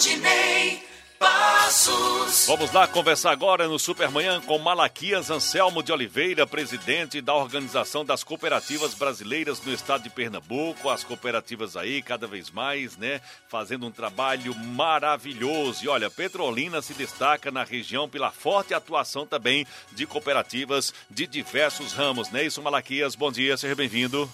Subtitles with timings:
[0.00, 0.82] Valdinei
[1.18, 2.46] Passos.
[2.46, 8.24] Vamos lá conversar agora no Supermanhã com Malaquias Anselmo de Oliveira, presidente da Organização das
[8.24, 10.88] Cooperativas Brasileiras no estado de Pernambuco.
[10.88, 15.84] As cooperativas aí cada vez mais, né, fazendo um trabalho maravilhoso.
[15.84, 21.92] E olha, Petrolina se destaca na região pela forte atuação também de cooperativas de diversos
[21.92, 22.44] ramos, né?
[22.44, 24.30] Isso, Malaquias, bom dia, seja bem-vindo.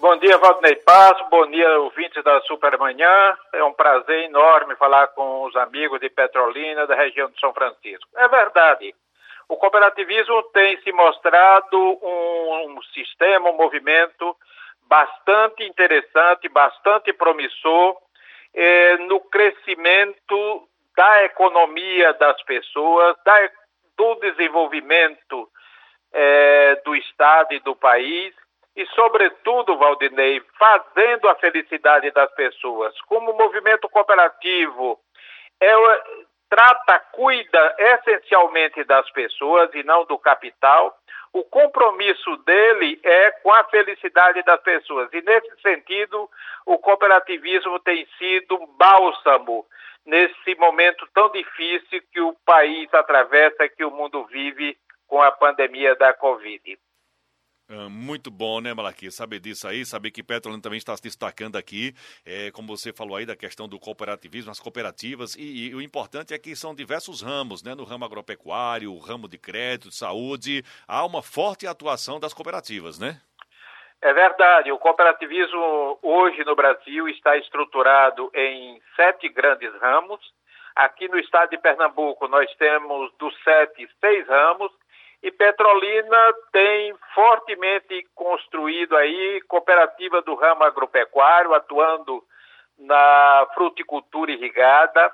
[0.00, 1.24] Bom dia, Valdinei Passo.
[1.28, 3.36] Bom dia, ouvintes da Supermanhã.
[3.52, 8.08] É um prazer enorme falar com os amigos de Petrolina, da região de São Francisco.
[8.14, 8.94] É verdade.
[9.48, 14.36] O cooperativismo tem se mostrado um, um sistema, um movimento
[14.82, 17.96] bastante interessante, bastante promissor
[18.54, 23.50] eh, no crescimento da economia das pessoas, da,
[23.96, 25.50] do desenvolvimento
[26.12, 28.32] eh, do Estado e do país
[28.78, 32.94] e, sobretudo, Valdinei, fazendo a felicidade das pessoas.
[33.02, 34.96] Como movimento cooperativo
[35.60, 35.74] é,
[36.48, 40.96] trata, cuida essencialmente das pessoas e não do capital,
[41.32, 45.12] o compromisso dele é com a felicidade das pessoas.
[45.12, 46.30] E, nesse sentido,
[46.64, 49.66] o cooperativismo tem sido bálsamo
[50.06, 55.96] nesse momento tão difícil que o país atravessa, que o mundo vive com a pandemia
[55.96, 56.78] da Covid.
[57.70, 59.14] Ah, muito bom, né, Malaquias?
[59.14, 61.92] Saber disso aí, saber que Petrolina também está se destacando aqui,
[62.24, 66.32] é, como você falou aí da questão do cooperativismo, as cooperativas, e, e, o importante
[66.32, 67.74] é que são diversos ramos, né?
[67.74, 73.20] No ramo agropecuário, o ramo de crédito, saúde, há uma forte atuação das cooperativas, né?
[74.00, 80.20] É verdade, o cooperativismo hoje no Brasil está estruturado em sete grandes ramos.
[80.74, 84.72] Aqui no estado de Pernambuco nós temos dos sete, seis ramos,
[85.22, 92.22] e Petrolina tem fortemente construído aí cooperativa do ramo agropecuário, atuando
[92.78, 95.12] na fruticultura irrigada,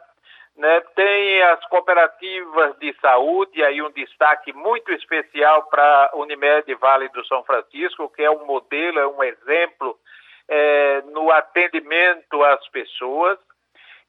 [0.56, 0.80] né?
[0.94, 7.42] tem as cooperativas de saúde, aí um destaque muito especial para Unimed Vale do São
[7.42, 9.98] Francisco, que é um modelo, é um exemplo
[10.46, 13.38] é, no atendimento às pessoas,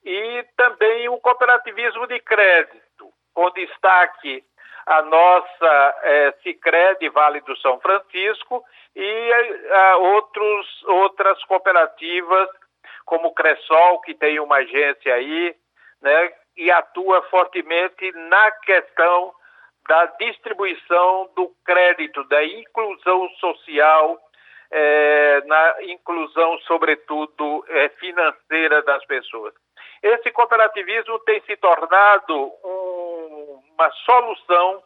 [0.04, 4.44] e também o cooperativismo de crédito, com destaque
[4.86, 8.64] a nossa é, Cicred Vale do São Francisco
[8.96, 9.32] e
[9.72, 12.50] a, outros, outras cooperativas,
[13.06, 15.56] como Cressol, que tem uma agência aí,
[16.02, 19.34] né, e atua fortemente na questão
[19.88, 24.20] da distribuição do crédito, da inclusão social,
[24.72, 29.54] é, na inclusão, sobretudo, é, financeira das pessoas.
[30.02, 32.75] Esse cooperativismo tem se tornado um,
[33.78, 34.84] uma solução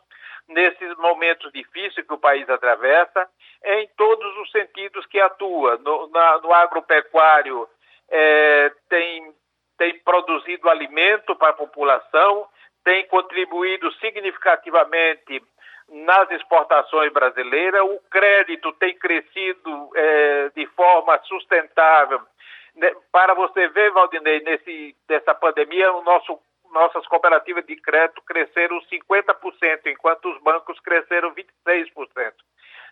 [0.47, 3.29] nesses momentos difíceis que o país atravessa,
[3.63, 5.77] em todos os sentidos que atua.
[5.77, 7.67] No, na, no agropecuário,
[8.09, 9.33] é, tem,
[9.77, 12.47] tem produzido alimento para a população,
[12.83, 15.43] tem contribuído significativamente
[15.89, 22.21] nas exportações brasileiras, o crédito tem crescido é, de forma sustentável
[22.75, 26.39] né, para você ver, Valdinei, nesse, nessa pandemia, o nosso,
[26.71, 32.33] nossas cooperativas de crédito cresceram 50%, enquanto os bancos cresceram 26%.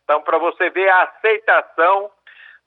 [0.04, 2.12] Então, para você ver a aceitação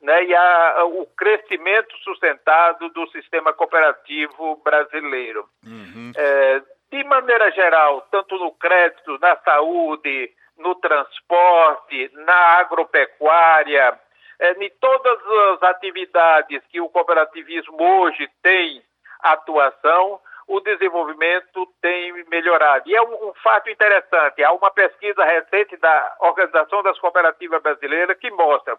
[0.01, 5.47] né, e a, o crescimento sustentado do sistema cooperativo brasileiro.
[5.65, 6.11] Uhum.
[6.15, 6.61] É,
[6.91, 13.97] de maneira geral, tanto no crédito, na saúde, no transporte, na agropecuária,
[14.39, 15.19] é, em todas
[15.53, 18.81] as atividades que o cooperativismo hoje tem
[19.21, 22.89] atuação, o desenvolvimento tem melhorado.
[22.89, 28.17] E é um, um, fato interessante, há uma pesquisa recente da Organização das Cooperativas Brasileiras
[28.17, 28.77] que mostra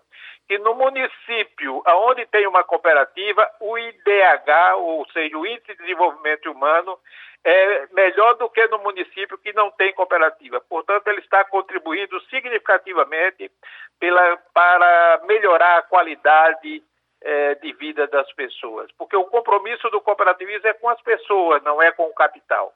[0.49, 6.51] que no município onde tem uma cooperativa, o IDH, ou seja, o Índice de Desenvolvimento
[6.51, 6.99] Humano,
[7.45, 10.61] é melhor do que no município que não tem cooperativa.
[10.61, 13.51] Portanto, ele está contribuindo significativamente
[13.99, 16.83] pela, para melhorar a qualidade
[17.25, 18.91] é, de vida das pessoas.
[18.99, 22.73] Porque o compromisso do cooperativismo é com as pessoas, não é com o capital.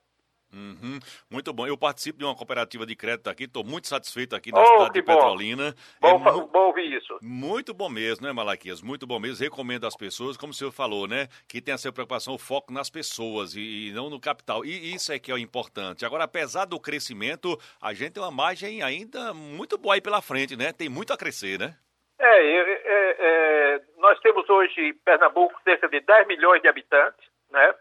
[0.53, 0.99] Uhum.
[1.31, 1.67] Muito bom.
[1.67, 4.95] Eu participo de uma cooperativa de crédito aqui, estou muito satisfeito aqui na oh, cidade
[4.95, 5.75] de Petrolina.
[6.01, 7.19] Bom, é bom ouvir isso.
[7.21, 8.81] Muito bom mesmo, né, Malaquias?
[8.81, 9.43] Muito bom mesmo.
[9.43, 11.29] Recomendo às pessoas, como o senhor falou, né?
[11.49, 14.65] Que tem a sua preocupação, o foco nas pessoas e, e, não no capital.
[14.65, 16.07] E isso é que é o importante.
[16.07, 20.57] Agora, apesar do crescimento, a gente tem uma margem ainda muito boa aí pela frente,
[20.57, 20.73] né?
[20.73, 21.77] Tem muito a crescer, né?
[22.19, 27.75] É, é, é, nós temos hoje em Pernambuco cerca de 10 milhões de habitantes, né?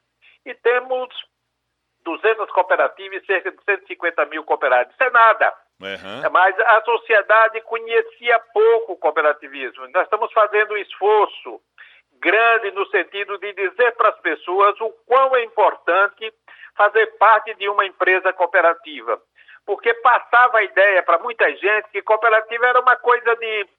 [0.44, 1.07] E temos
[2.04, 4.92] 200 cooperativas e cerca de 150 mil cooperados.
[4.92, 5.54] Isso é nada.
[5.80, 6.31] Uhum.
[6.31, 9.88] Mas a sociedade conhecia pouco o cooperativismo.
[9.89, 11.62] Nós estamos fazendo um esforço
[12.19, 16.33] grande no sentido de dizer para as pessoas o quão é importante
[16.75, 19.22] fazer parte de uma empresa cooperativa.
[19.63, 23.69] Porque passava a ideia para muita gente que cooperativa era uma coisa de, de,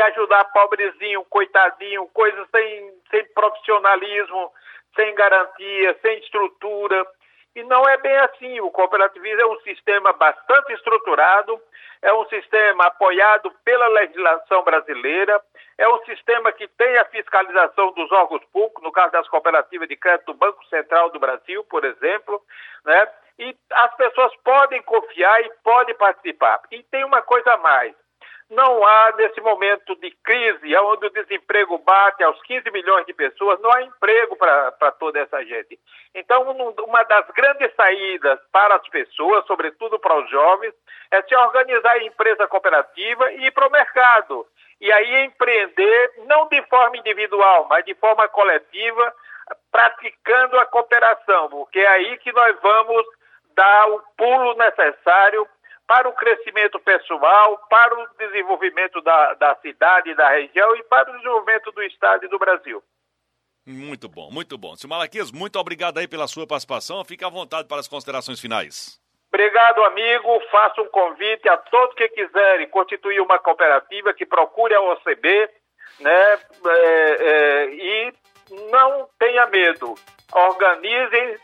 [0.00, 4.52] ajudar pobrezinho, coitadinho, coisa sem, sem profissionalismo,
[4.94, 7.06] sem garantia, sem estrutura.
[7.54, 8.60] E não é bem assim.
[8.60, 11.60] O cooperativismo é um sistema bastante estruturado,
[12.02, 15.40] é um sistema apoiado pela legislação brasileira,
[15.76, 19.96] é um sistema que tem a fiscalização dos órgãos públicos, no caso das cooperativas de
[19.96, 22.40] crédito do Banco Central do Brasil, por exemplo,
[22.84, 23.08] né?
[23.38, 26.60] E as pessoas podem confiar e podem participar.
[26.72, 27.94] E tem uma coisa a mais
[28.50, 33.60] não há, nesse momento de crise, onde o desemprego bate aos 15 milhões de pessoas,
[33.60, 35.78] não há emprego para toda essa gente.
[36.14, 40.74] Então, uma das grandes saídas para as pessoas, sobretudo para os jovens,
[41.10, 44.46] é se organizar em empresa cooperativa e ir para o mercado.
[44.80, 49.12] E aí empreender, não de forma individual, mas de forma coletiva,
[49.70, 53.06] praticando a cooperação, porque é aí que nós vamos
[53.54, 55.46] dar o pulo necessário
[55.88, 61.16] para o crescimento pessoal, para o desenvolvimento da, da cidade, da região e para o
[61.16, 62.82] desenvolvimento do Estado e do Brasil.
[63.66, 64.76] Muito bom, muito bom.
[64.76, 67.02] Senhor Malaquias, muito obrigado aí pela sua participação.
[67.04, 69.00] Fique à vontade para as considerações finais.
[69.32, 70.40] Obrigado, amigo.
[70.50, 75.50] Faço um convite a todos que quiserem constituir uma cooperativa que procure a OCB,
[76.00, 76.38] né?
[76.66, 78.14] É, é, e
[78.70, 79.94] não tenha medo.
[80.32, 81.36] Organizem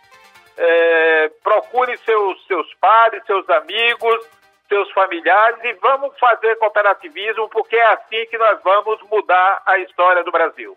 [0.56, 4.26] é, procure seus, seus pares, seus amigos,
[4.68, 10.24] seus familiares e vamos fazer cooperativismo, porque é assim que nós vamos mudar a história
[10.24, 10.76] do Brasil.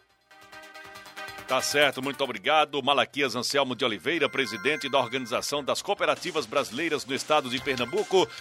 [1.47, 2.83] Tá certo, muito obrigado.
[2.83, 8.27] Malaquias Anselmo de Oliveira, presidente da Organização das Cooperativas Brasileiras no estado de Pernambuco.